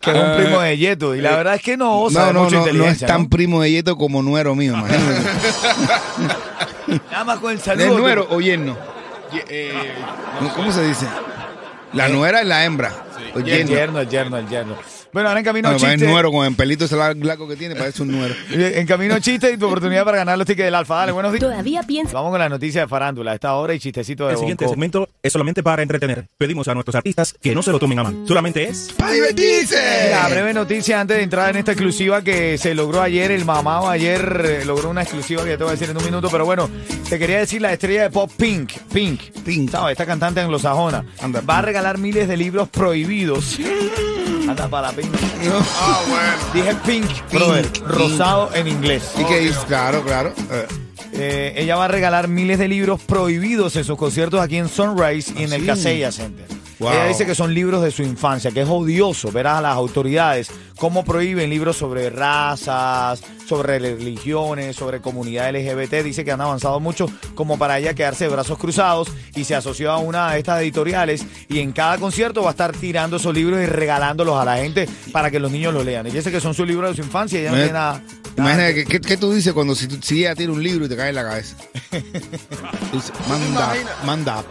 que 0.00 0.10
es 0.10 0.16
un 0.16 0.36
primo 0.36 0.60
de 0.62 0.78
Yeto. 0.78 1.14
Y 1.14 1.20
la 1.20 1.36
verdad 1.36 1.54
es 1.54 1.62
que 1.62 1.76
no, 1.76 2.02
No, 2.02 2.10
sabe 2.10 2.32
no, 2.32 2.42
mucha 2.42 2.56
no, 2.56 2.62
no 2.62 2.66
es 2.66 2.72
inteligencia. 2.72 3.06
tan 3.06 3.22
¿no? 3.22 3.28
primo 3.28 3.62
de 3.62 3.70
Yeto 3.70 3.96
como 3.96 4.20
nuero 4.20 4.56
mío, 4.56 4.72
imagínate. 4.76 5.30
Nada 7.12 7.24
más 7.24 7.38
con 7.38 7.52
el 7.52 7.60
saludo. 7.60 7.84
¿De 7.84 8.00
nuero 8.00 8.26
o 8.28 8.40
yerno? 8.40 8.76
Eh, 9.48 9.94
¿Cómo 10.54 10.72
se 10.72 10.86
dice? 10.86 11.06
La 11.92 12.08
nuera 12.08 12.40
es 12.40 12.46
la 12.46 12.64
hembra. 12.64 12.92
O 13.34 13.38
El 13.38 13.44
yerno, 13.44 14.00
el 14.00 14.08
yerno, 14.08 14.38
el 14.38 14.48
yerno. 14.48 14.76
Bueno, 15.12 15.28
ahora 15.28 15.40
en 15.40 15.44
camino 15.44 15.68
Bueno, 15.70 15.86
chiste. 15.86 16.06
nuero 16.06 16.32
con 16.32 16.46
el 16.46 16.54
pelito 16.54 16.86
ese 16.86 16.96
largo 16.96 17.46
que 17.46 17.56
tiene, 17.56 17.76
parece 17.76 18.02
un 18.02 18.12
nuero. 18.12 18.34
En 18.50 18.86
camino 18.86 19.18
chiste 19.18 19.52
y 19.52 19.58
tu 19.58 19.66
oportunidad 19.66 20.04
para 20.04 20.16
ganar 20.18 20.38
los 20.38 20.46
tickets 20.46 20.64
del 20.64 20.74
Alfa. 20.74 20.96
Dale, 20.96 21.12
buenos 21.12 21.32
días. 21.32 21.42
Todavía 21.42 21.82
piensa. 21.82 22.14
Vamos 22.14 22.30
con 22.30 22.38
la 22.40 22.48
noticia 22.48 22.82
de 22.82 22.88
farándula. 22.88 23.34
Esta 23.34 23.54
hora 23.54 23.74
y 23.74 23.78
chistecito 23.78 24.26
de 24.26 24.32
El 24.32 24.38
siguiente 24.38 24.64
Bonco. 24.64 24.74
segmento 24.74 25.08
es 25.22 25.32
solamente 25.32 25.62
para 25.62 25.82
entretener. 25.82 26.28
Pedimos 26.38 26.66
a 26.68 26.74
nuestros 26.74 26.94
artistas 26.94 27.34
que 27.40 27.54
no 27.54 27.62
se 27.62 27.72
lo 27.72 27.78
tomen 27.78 27.98
a 27.98 28.04
mal. 28.04 28.24
Solamente 28.26 28.64
es 28.68 28.92
¡Para 28.96 29.12
divertirse! 29.12 29.76
Mira, 30.06 30.28
breve 30.28 30.54
noticia 30.54 31.00
antes 31.00 31.18
de 31.18 31.22
entrar 31.22 31.50
en 31.50 31.56
esta 31.58 31.72
exclusiva 31.72 32.22
que 32.22 32.56
se 32.56 32.74
logró 32.74 33.02
ayer. 33.02 33.30
El 33.32 33.44
mamado 33.44 33.90
ayer 33.90 34.42
eh, 34.44 34.64
logró 34.64 34.88
una 34.88 35.02
exclusiva 35.02 35.42
que 35.44 35.50
ya 35.50 35.56
te 35.58 35.64
voy 35.64 35.70
a 35.72 35.72
decir 35.72 35.90
en 35.90 35.96
un 35.98 36.04
minuto. 36.04 36.28
Pero 36.30 36.46
bueno, 36.46 36.70
te 37.10 37.18
quería 37.18 37.38
decir 37.38 37.60
la 37.60 37.72
estrella 37.72 38.04
de 38.04 38.10
pop 38.10 38.30
Pink. 38.36 38.72
Pink. 38.92 39.20
Pink. 39.44 39.70
¿Sabes? 39.70 39.92
Esta 39.92 40.06
cantante 40.06 40.40
anglosajona. 40.40 41.04
Anda, 41.20 41.42
Va 41.42 41.58
a 41.58 41.62
regalar 41.62 41.98
miles 41.98 42.28
de 42.28 42.36
libros 42.38 42.68
prohibidos. 42.70 43.58
Anda 44.52 44.68
para 44.68 44.90
Pink. 44.92 45.10
Ah, 45.80 46.00
bueno. 46.08 46.32
Dije 46.54 46.74
Pink, 46.86 47.32
brother. 47.32 47.66
Pink. 47.66 47.86
Rosado 47.88 48.50
en 48.54 48.68
inglés. 48.68 49.12
¿Y 49.18 49.24
qué 49.24 49.40
dice? 49.40 49.58
Claro, 49.66 50.02
claro. 50.04 50.32
Eh, 50.50 50.66
Eh, 51.14 51.52
ella 51.58 51.76
va 51.76 51.84
a 51.84 51.88
regalar 51.88 52.26
miles 52.28 52.58
de 52.58 52.68
libros 52.68 52.98
prohibidos 53.02 53.76
en 53.76 53.84
sus 53.84 53.98
conciertos 53.98 54.40
aquí 54.40 54.56
en 54.56 54.68
Sunrise 54.70 55.30
y 55.36 55.42
en 55.44 55.52
el 55.52 55.60
sí? 55.60 55.66
Casella 55.66 56.10
Center. 56.10 56.46
Wow. 56.78 56.92
Ella 56.92 57.06
dice 57.06 57.26
que 57.26 57.34
son 57.34 57.54
libros 57.54 57.82
de 57.82 57.90
su 57.90 58.02
infancia, 58.02 58.50
que 58.50 58.62
es 58.62 58.68
odioso 58.68 59.30
ver 59.30 59.46
a 59.46 59.60
las 59.60 59.74
autoridades 59.74 60.50
cómo 60.76 61.04
prohíben 61.04 61.48
libros 61.50 61.76
sobre 61.76 62.10
razas, 62.10 63.22
sobre 63.46 63.78
religiones, 63.78 64.76
sobre 64.76 65.00
comunidad 65.00 65.54
LGBT. 65.54 66.02
Dice 66.02 66.24
que 66.24 66.32
han 66.32 66.40
avanzado 66.40 66.80
mucho 66.80 67.06
como 67.34 67.58
para 67.58 67.78
ella 67.78 67.94
quedarse 67.94 68.24
de 68.24 68.30
brazos 68.30 68.58
cruzados 68.58 69.08
y 69.34 69.44
se 69.44 69.54
asoció 69.54 69.92
a 69.92 69.98
una 69.98 70.32
de 70.32 70.38
estas 70.38 70.60
editoriales 70.62 71.24
y 71.48 71.60
en 71.60 71.72
cada 71.72 71.98
concierto 71.98 72.42
va 72.42 72.48
a 72.48 72.52
estar 72.52 72.72
tirando 72.72 73.16
esos 73.16 73.34
libros 73.34 73.62
y 73.62 73.66
regalándolos 73.66 74.40
a 74.40 74.44
la 74.44 74.56
gente 74.56 74.88
para 75.12 75.30
que 75.30 75.38
los 75.38 75.52
niños 75.52 75.72
los 75.74 75.84
lean. 75.84 76.06
Ella 76.06 76.16
dice 76.16 76.32
que 76.32 76.40
son 76.40 76.54
sus 76.54 76.66
libros 76.66 76.90
de 76.90 76.96
su 76.96 77.02
infancia 77.02 77.38
y 77.38 77.42
ella 77.42 77.50
no 77.50 77.56
tiene 77.56 77.72
nada. 77.72 78.02
Imagínate, 78.36 78.74
¿qué, 78.74 78.84
qué, 78.86 79.00
qué 79.00 79.16
tú 79.16 79.32
dices 79.32 79.52
cuando 79.52 79.74
si, 79.74 79.88
tú, 79.88 79.98
si 80.02 80.20
ella 80.20 80.34
tira 80.34 80.52
un 80.52 80.62
libro 80.62 80.86
y 80.86 80.88
te 80.88 80.96
cae 80.96 81.10
en 81.10 81.14
la 81.14 81.22
cabeza? 81.22 81.56
Dice, 82.92 83.12
manda, 83.28 83.74
manda 84.04 84.38
a 84.38 84.42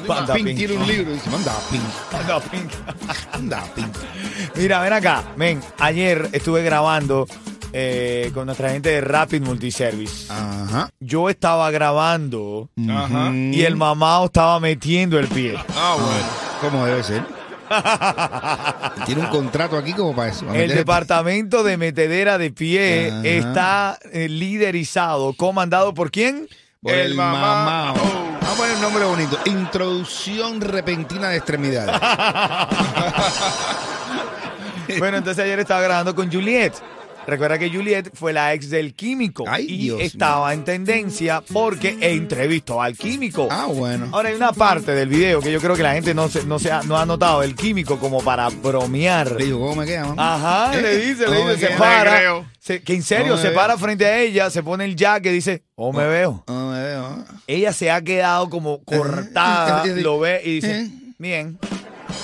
Pink. 0.00 0.08
Manda 0.08 0.32
a 0.32 0.36
Pink 0.36 0.46
Pink. 0.46 0.58
tira 0.58 0.74
un 0.74 0.86
libro 0.86 1.10
y 1.10 1.14
dice, 1.14 1.30
manda 1.30 1.52
a 1.52 1.60
Pink. 1.70 2.28
No, 2.28 2.40
Pink. 2.40 2.70
Manda 3.32 3.62
a 3.62 3.74
Pink. 3.74 3.96
Mira, 4.56 4.80
ven 4.80 4.92
acá. 4.92 5.22
Ven, 5.36 5.60
ayer 5.78 6.28
estuve 6.32 6.62
grabando 6.62 7.26
eh, 7.72 8.30
con 8.34 8.46
nuestra 8.46 8.70
gente 8.70 8.88
de 8.88 9.00
Rapid 9.00 9.42
Multiservice. 9.42 10.32
Ajá. 10.32 10.90
Yo 11.00 11.30
estaba 11.30 11.70
grabando 11.70 12.68
Ajá. 12.88 13.30
y 13.32 13.62
el 13.62 13.76
mamado 13.76 14.26
estaba 14.26 14.58
metiendo 14.60 15.18
el 15.18 15.28
pie. 15.28 15.54
Ah, 15.76 15.96
bueno. 15.98 16.26
¿Cómo 16.60 16.84
debe 16.86 17.02
ser? 17.02 17.22
Tiene 19.06 19.20
un 19.20 19.28
contrato 19.28 19.76
aquí 19.76 19.92
como 19.92 20.14
para 20.14 20.30
eso. 20.30 20.44
para 20.46 20.58
El 20.58 20.74
departamento 20.74 21.62
de 21.62 21.76
metedera 21.76 22.36
de 22.38 22.50
pie 22.50 23.10
Ajá. 23.10 23.22
está 23.24 23.98
eh, 24.12 24.28
liderizado, 24.28 25.32
comandado 25.34 25.94
por 25.94 26.10
quién? 26.10 26.48
Por 26.82 26.94
el, 26.94 27.08
El 27.08 27.14
mamá. 27.14 27.40
mamá. 27.40 27.92
Oh. 27.92 28.38
Vamos 28.40 28.52
a 28.52 28.56
poner 28.56 28.76
un 28.76 28.82
nombre 28.82 29.04
bonito. 29.04 29.38
Introducción 29.44 30.60
repentina 30.60 31.28
de 31.28 31.36
extremidades. 31.36 32.00
Bueno, 34.98 35.18
entonces 35.18 35.44
ayer 35.44 35.60
estaba 35.60 35.80
grabando 35.82 36.16
con 36.16 36.32
Juliet. 36.32 36.72
Recuerda 37.26 37.58
que 37.58 37.70
Juliet 37.70 38.10
fue 38.14 38.32
la 38.32 38.54
ex 38.54 38.70
del 38.70 38.94
químico 38.94 39.44
Ay, 39.46 39.66
y 39.68 39.76
Dios 39.78 40.00
estaba 40.00 40.52
en 40.52 40.64
tendencia 40.64 41.42
porque 41.52 41.96
entrevistó 42.00 42.82
al 42.82 42.96
químico. 42.96 43.46
Ah, 43.50 43.66
bueno. 43.66 44.08
Ahora 44.10 44.30
hay 44.30 44.34
una 44.34 44.52
parte 44.52 44.92
del 44.92 45.08
video 45.08 45.40
que 45.40 45.52
yo 45.52 45.60
creo 45.60 45.76
que 45.76 45.82
la 45.82 45.92
gente 45.92 46.12
no 46.14 46.28
se, 46.28 46.44
no 46.44 46.58
se 46.58 46.72
ha, 46.72 46.82
no 46.82 46.96
ha 46.98 47.06
notado 47.06 47.42
el 47.42 47.54
químico 47.54 47.98
como 47.98 48.20
para 48.22 48.48
bromear. 48.48 49.32
Le 49.36 49.44
digo, 49.44 49.60
¿cómo 49.60 49.76
me 49.76 49.86
queda, 49.86 50.06
mamá? 50.06 50.34
Ajá, 50.34 50.78
¿Eh? 50.78 50.82
le 50.82 50.96
dice, 50.98 51.28
le 51.28 51.36
¿Cómo 51.36 51.50
dice, 51.50 51.60
se 51.60 51.66
queda? 51.68 51.78
para. 51.78 52.16
creo. 52.18 52.46
se- 52.58 52.82
que 52.82 52.94
en 52.94 53.02
serio, 53.02 53.24
¿Cómo 53.26 53.36
me 53.36 53.42
se 53.42 53.48
veo? 53.48 53.56
para 53.56 53.78
frente 53.78 54.06
a 54.06 54.18
ella, 54.18 54.50
se 54.50 54.62
pone 54.62 54.84
el 54.84 54.96
jack 54.96 55.26
y 55.26 55.30
dice, 55.30 55.62
oh, 55.76 55.92
me 55.92 56.06
veo. 56.06 56.42
¿Cómo 56.46 56.72
me 56.72 56.82
veo? 56.82 57.24
Ella 57.46 57.72
se 57.72 57.90
ha 57.92 58.02
quedado 58.02 58.48
como 58.50 58.82
cortada, 58.82 59.84
Eh, 59.86 59.90
eh, 59.96 60.00
lo 60.00 60.18
ve 60.18 60.40
y 60.44 60.54
dice, 60.56 60.80
eh. 60.80 60.90
bien. 61.18 61.58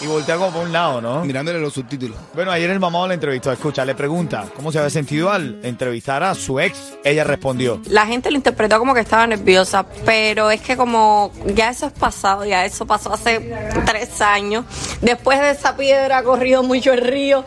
Y 0.02 0.06
voltea 0.06 0.36
como 0.36 0.50
por 0.50 0.62
un 0.64 0.72
lado, 0.72 1.00
¿no? 1.00 1.24
Mirándole 1.24 1.60
los 1.60 1.72
subtítulos. 1.72 2.16
Bueno, 2.34 2.50
ayer 2.50 2.70
el 2.70 2.80
mamado 2.80 3.08
la 3.08 3.14
entrevistó. 3.14 3.52
Escucha, 3.52 3.84
le 3.84 3.94
pregunta 3.94 4.44
cómo 4.54 4.72
se 4.72 4.78
había 4.78 4.90
sentido 4.90 5.30
al 5.30 5.60
entrevistar 5.62 6.22
a 6.22 6.34
su 6.34 6.60
ex. 6.60 6.94
Ella 7.04 7.24
respondió. 7.24 7.80
La 7.88 8.06
gente 8.06 8.30
lo 8.30 8.36
interpretó 8.36 8.78
como 8.78 8.94
que 8.94 9.00
estaba 9.00 9.26
nerviosa, 9.26 9.84
pero 10.04 10.50
es 10.50 10.60
que 10.60 10.76
como 10.76 11.32
ya 11.54 11.70
eso 11.70 11.86
es 11.86 11.92
pasado, 11.92 12.44
ya 12.44 12.64
eso 12.64 12.86
pasó 12.86 13.12
hace 13.12 13.54
tres 13.84 14.20
años. 14.20 14.64
Después 15.00 15.40
de 15.40 15.50
esa 15.50 15.76
piedra 15.76 16.18
ha 16.18 16.22
corrido 16.22 16.62
mucho 16.62 16.92
el 16.92 17.00
río. 17.00 17.44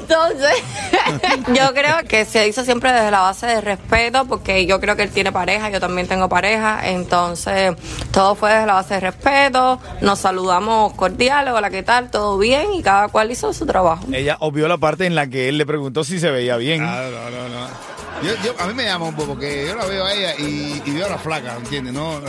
Entonces, 0.00 0.54
yo 1.54 1.72
creo 1.74 1.96
que 2.08 2.24
se 2.24 2.46
hizo 2.48 2.64
siempre 2.64 2.92
desde 2.92 3.10
la 3.10 3.20
base 3.20 3.46
de 3.46 3.60
respeto, 3.60 4.24
porque 4.26 4.66
yo 4.66 4.80
creo 4.80 4.96
que 4.96 5.02
él 5.02 5.10
tiene 5.10 5.32
pareja, 5.32 5.70
yo 5.70 5.80
también 5.80 6.08
tengo 6.08 6.28
pareja. 6.28 6.88
Entonces, 6.88 7.74
todo 8.12 8.34
fue 8.34 8.52
desde 8.52 8.66
la 8.66 8.74
base 8.74 8.94
de 8.94 9.00
respeto. 9.00 9.80
Nos 10.00 10.18
saludamos 10.18 10.94
cordiales, 10.94 11.52
hola, 11.52 11.70
¿qué 11.74 11.82
tal? 11.82 12.08
Todo 12.08 12.38
bien 12.38 12.72
y 12.74 12.82
cada 12.82 13.08
cual 13.08 13.32
hizo 13.32 13.52
su 13.52 13.66
trabajo. 13.66 14.04
Ella 14.12 14.36
obvió 14.38 14.68
la 14.68 14.78
parte 14.78 15.06
en 15.06 15.16
la 15.16 15.26
que 15.26 15.48
él 15.48 15.58
le 15.58 15.66
preguntó 15.66 16.04
si 16.04 16.20
se 16.20 16.30
veía 16.30 16.56
bien. 16.56 16.82
Ah, 16.84 17.02
no, 17.10 17.30
no, 17.30 17.48
no. 17.48 17.66
Yo, 18.22 18.30
yo- 18.44 18.54
a 18.60 18.66
mí 18.68 18.74
me 18.74 18.84
llama 18.84 19.06
un 19.06 19.14
poco 19.16 19.30
porque 19.30 19.66
yo 19.66 19.74
la 19.74 19.84
veo 19.86 20.04
a 20.04 20.12
ella 20.14 20.34
y, 20.38 20.80
y 20.86 20.90
veo 20.92 21.06
a 21.06 21.08
la 21.10 21.18
flaca, 21.18 21.56
¿entiendes? 21.56 21.92
No, 21.92 22.20
no, 22.20 22.28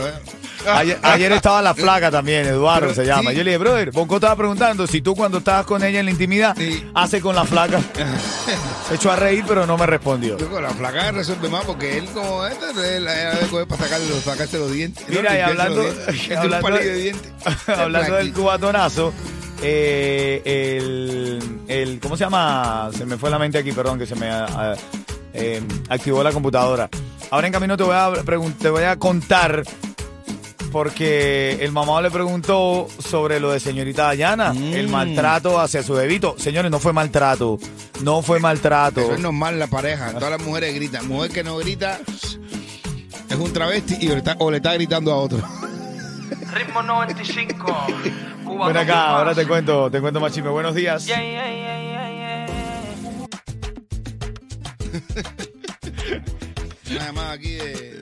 Ayer, 0.68 0.98
ayer 1.00 1.30
estaba 1.30 1.62
la 1.62 1.74
flaca 1.74 2.10
también, 2.10 2.44
Eduardo 2.44 2.88
Pero 2.88 2.94
se 2.94 3.06
llama. 3.06 3.30
sí. 3.30 3.36
Yo 3.36 3.44
le 3.44 3.50
dije, 3.52 3.58
brother, 3.58 3.92
Bonco 3.92 4.16
estaba 4.16 4.34
preguntando 4.34 4.84
si 4.88 5.00
tú 5.00 5.14
cuando 5.14 5.38
estabas 5.38 5.64
con 5.64 5.84
ella 5.84 6.00
en 6.00 6.06
la 6.06 6.10
intimidad 6.10 6.56
Sí. 6.56 6.84
hace 6.92 7.20
con 7.20 7.36
la 7.36 7.44
flaca. 7.44 7.78
Se 8.88 8.96
echó 8.96 9.12
a 9.12 9.16
reír, 9.16 9.44
pero 9.46 9.64
no 9.64 9.78
me 9.78 9.86
respondió. 9.86 10.36
Yo 10.38 10.50
con 10.50 10.62
la 10.64 10.70
flaca 10.70 11.12
resuelve 11.12 11.48
más 11.48 11.64
porque 11.64 11.98
él 11.98 12.06
como 12.12 12.44
este, 12.46 12.96
él, 12.96 13.06
él 13.06 13.66
para 13.68 13.82
sacarle 13.84 14.08
los, 14.08 14.24
sacarse 14.24 14.58
los 14.58 14.72
dientes. 14.72 15.04
Mira, 15.08 15.36
y 15.38 15.40
hablando, 15.40 15.82
hablando, 16.36 16.70
de 16.78 16.94
dientes. 16.94 17.32
hablando 17.68 18.14
del 18.16 18.32
cubatonazo, 18.32 19.12
eh, 19.62 20.42
el, 20.44 21.60
el, 21.68 22.00
¿cómo 22.00 22.16
se 22.16 22.24
llama? 22.24 22.90
Se 22.96 23.04
me 23.06 23.16
fue 23.16 23.30
la 23.30 23.38
mente 23.38 23.58
aquí, 23.58 23.72
perdón, 23.72 23.98
que 23.98 24.06
se 24.06 24.14
me 24.14 24.28
ah, 24.30 24.74
eh, 25.32 25.62
activó 25.88 26.22
la 26.22 26.32
computadora. 26.32 26.88
Ahora 27.30 27.46
en 27.46 27.52
camino 27.52 27.76
te 27.76 27.82
voy 27.82 27.94
a, 27.94 28.12
te 28.60 28.68
voy 28.70 28.84
a 28.84 28.96
contar 28.96 29.62
porque 30.72 31.58
el 31.60 31.72
mamado 31.72 32.02
le 32.02 32.10
preguntó 32.10 32.86
sobre 32.98 33.40
lo 33.40 33.50
de 33.52 33.60
señorita 33.60 34.04
Dayana, 34.04 34.52
Mm. 34.52 34.74
el 34.74 34.88
maltrato 34.88 35.58
hacia 35.60 35.82
su 35.82 35.94
bebito. 35.94 36.34
Señores, 36.38 36.70
no 36.70 36.78
fue 36.78 36.92
maltrato, 36.92 37.58
no 38.02 38.20
fue 38.22 38.40
maltrato. 38.40 39.00
Eso 39.00 39.14
es 39.14 39.20
normal 39.20 39.58
la 39.58 39.68
pareja. 39.68 40.12
Todas 40.12 40.30
las 40.30 40.42
mujeres 40.42 40.74
gritan. 40.74 41.08
Mujer 41.08 41.30
que 41.30 41.44
no 41.44 41.56
grita 41.58 41.98
es 43.28 43.36
un 43.38 43.52
travesti 43.52 43.96
y 44.00 44.08
le 44.08 44.18
está- 44.18 44.36
o 44.38 44.50
le 44.50 44.58
está 44.58 44.74
gritando 44.74 45.12
a 45.12 45.16
otro. 45.16 45.38
Ritmo 46.52 46.82
95. 46.82 47.86
Cuba 48.46 48.68
Ven 48.68 48.76
acá, 48.76 49.08
ahora 49.16 49.34
te 49.34 49.46
cuento, 49.46 49.90
te 49.90 50.00
cuento 50.00 50.20
más 50.20 50.32
chisme. 50.32 50.50
Buenos 50.50 50.74
días. 50.74 51.04
Yeah, 51.06 51.20
yeah, 51.20 51.50
yeah, 51.52 51.82
yeah, 51.82 52.46
yeah. 52.46 52.46
Una 56.90 57.04
llamada 57.06 57.32
aquí 57.32 57.52
de, 57.54 58.00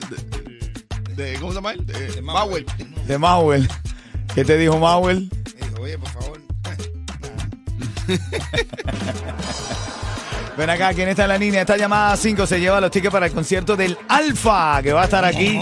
De- 1.15 1.33
¿Cómo 1.39 1.51
se 1.51 1.55
llama 1.55 1.73
él? 1.73 1.85
De, 1.85 2.07
de 2.11 2.21
Bauer. 2.21 2.65
De 3.07 3.17
Mauel. 3.17 3.67
¿Qué 4.33 4.43
te 4.45 4.57
dijo 4.57 4.77
Mauel? 4.77 5.29
Dijo, 5.29 5.81
oye, 5.81 5.97
por 5.97 6.09
favor. 6.09 6.41
Ven 10.57 10.69
acá, 10.69 10.93
¿quién 10.93 11.09
está 11.09 11.23
en 11.23 11.29
la 11.29 11.37
línea? 11.37 11.61
Esta 11.61 11.75
llamada 11.75 12.15
5 12.15 12.45
se 12.47 12.59
lleva 12.59 12.79
los 12.79 12.91
tickets 12.91 13.11
para 13.11 13.25
el 13.25 13.33
concierto 13.33 13.75
del 13.75 13.97
Alfa, 14.07 14.81
que 14.83 14.93
va 14.93 15.01
a 15.01 15.05
estar 15.05 15.25
aquí. 15.25 15.59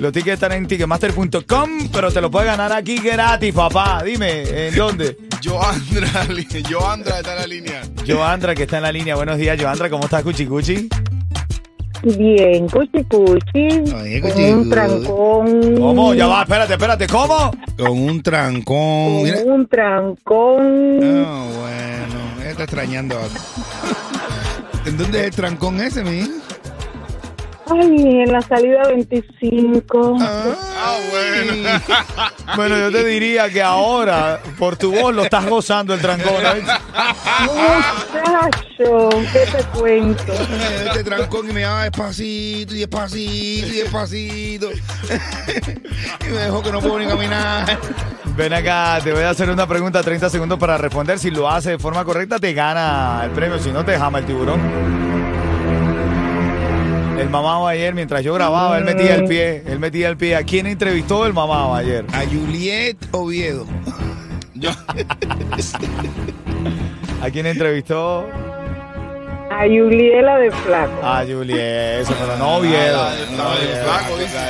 Los 0.00 0.12
tickets 0.12 0.34
están 0.34 0.52
en 0.52 0.66
ticketmaster.com, 0.66 1.70
pero 1.92 2.12
te 2.12 2.20
lo 2.20 2.30
puedes 2.30 2.48
ganar 2.48 2.70
aquí 2.72 2.98
gratis, 2.98 3.54
papá. 3.54 4.02
Dime, 4.04 4.68
¿en 4.68 4.74
dónde? 4.76 5.16
Joandra, 5.42 6.26
Joandra 6.70 7.18
está 7.18 7.32
en 7.32 7.38
la 7.40 7.46
línea. 7.46 7.82
Joandra, 8.06 8.54
que 8.54 8.62
está 8.64 8.76
en 8.76 8.82
la 8.82 8.92
línea. 8.92 9.14
Buenos 9.16 9.38
días, 9.38 9.58
Joandra. 9.60 9.88
¿Cómo 9.88 10.04
estás, 10.04 10.22
Cuchi 10.22 10.46
Cuchi? 10.46 10.88
Bien, 12.02 12.68
cuchi 12.68 13.02
cuchi, 13.04 13.68
Oye, 13.94 14.20
con 14.20 14.30
un 14.32 14.58
cuchi. 14.58 14.70
trancón. 14.70 15.76
¿Cómo? 15.78 16.14
Ya 16.14 16.26
va, 16.26 16.42
espérate, 16.42 16.72
espérate. 16.74 17.06
¿Cómo? 17.06 17.50
Con 17.78 17.90
un 17.98 18.22
trancón. 18.22 18.64
Con 18.64 19.22
Mira. 19.22 19.38
un 19.46 19.66
trancón. 19.66 21.00
Ah, 21.02 21.46
bueno. 21.58 22.50
Está 22.50 22.64
extrañando. 22.64 23.18
¿En 24.86 24.96
dónde 24.98 25.20
es 25.20 25.24
el 25.26 25.30
trancón 25.34 25.80
ese, 25.80 26.04
mi 26.04 26.18
hija? 26.18 26.28
Ay, 27.68 28.22
en 28.22 28.32
la 28.32 28.40
salida 28.42 28.82
25. 28.88 30.16
Ah, 30.20 30.98
bueno. 31.10 31.80
Bueno, 32.54 32.78
yo 32.78 32.92
te 32.92 33.04
diría 33.04 33.50
que 33.50 33.60
ahora, 33.60 34.40
por 34.58 34.76
tu 34.76 34.92
voz, 34.92 35.14
lo 35.14 35.24
estás 35.24 35.46
gozando 35.46 35.94
el 35.94 36.00
trancón. 36.00 36.32
Muchacho, 37.44 39.08
¿qué 39.32 39.46
te 39.50 39.64
cuento? 39.78 40.32
Este 40.32 41.04
trancón 41.04 41.50
y 41.50 41.52
me 41.52 41.62
daba 41.62 41.82
despacito 41.84 42.74
y 42.74 42.78
despacito 42.78 43.66
y 43.66 43.78
despacito. 43.80 44.70
y 44.72 46.30
me 46.30 46.38
dejó 46.38 46.62
que 46.62 46.72
no 46.72 46.80
puedo 46.80 46.98
ni 47.00 47.06
caminar. 47.06 47.78
Ven 48.36 48.52
acá, 48.52 49.00
te 49.02 49.12
voy 49.12 49.22
a 49.22 49.30
hacer 49.30 49.50
una 49.50 49.66
pregunta, 49.66 50.02
30 50.02 50.30
segundos 50.30 50.58
para 50.58 50.78
responder. 50.78 51.18
Si 51.18 51.30
lo 51.30 51.50
hace 51.50 51.70
de 51.70 51.78
forma 51.78 52.04
correcta, 52.04 52.38
te 52.38 52.52
gana 52.54 53.22
el 53.24 53.30
premio. 53.30 53.58
Si 53.58 53.70
no, 53.70 53.84
te 53.84 53.98
jama 53.98 54.20
el 54.20 54.26
tiburón. 54.26 55.35
El 57.18 57.30
mamado 57.30 57.66
ayer, 57.66 57.94
mientras 57.94 58.22
yo 58.22 58.34
grababa, 58.34 58.76
él 58.78 58.84
metía 58.84 59.14
el 59.14 59.24
pie. 59.24 59.62
Él 59.66 59.78
metía 59.78 60.08
el 60.08 60.16
pie. 60.16 60.36
¿A 60.36 60.42
quién 60.42 60.66
entrevistó 60.66 61.26
el 61.26 61.32
mamado 61.32 61.74
ayer? 61.74 62.04
A 62.12 62.20
Juliet 62.24 62.96
Oviedo. 63.12 63.66
Yo, 64.54 64.70
¿A 67.22 67.30
quién 67.30 67.46
entrevistó? 67.46 68.26
A 69.50 69.62
Juliela 69.64 70.36
de 70.38 70.50
Flaco. 70.50 71.06
A 71.06 71.24
Juliet, 71.24 72.00
eso, 72.02 72.14
pero 72.18 72.36
no 72.36 72.56
Oviedo. 72.56 73.02
la 73.02 73.14
de- 73.14 73.36
la 73.36 73.50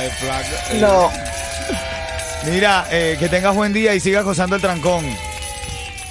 del 0.01 0.11
flaco. 0.11 0.49
No. 0.81 1.09
Mira, 2.51 2.85
eh, 2.91 3.15
que 3.19 3.29
tengas 3.29 3.55
buen 3.55 3.73
día 3.73 3.93
y 3.95 3.99
sigas 3.99 4.23
gozando 4.25 4.55
el 4.55 4.61
trancón. 4.61 5.03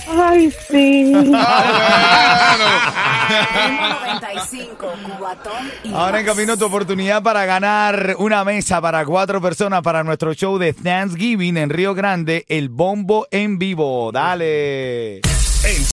Ay, 0.08 0.52
sí. 0.70 1.14
Ritmo 1.14 1.38
95, 4.02 4.86
Cubatón 5.04 5.70
y 5.84 5.92
Ahora 5.92 6.20
en 6.20 6.26
camino 6.26 6.56
tu 6.56 6.64
oportunidad 6.64 7.22
para 7.22 7.44
ganar 7.44 8.14
una 8.18 8.44
mesa 8.44 8.80
para 8.80 9.04
cuatro 9.04 9.40
personas 9.40 9.82
para 9.82 10.04
nuestro 10.04 10.32
show 10.34 10.58
de 10.58 10.72
Thanksgiving 10.72 11.56
en 11.56 11.70
Río 11.70 11.94
Grande, 11.94 12.44
el 12.48 12.68
bombo 12.68 13.26
en 13.30 13.58
vivo. 13.58 14.12
Dale. 14.12 15.22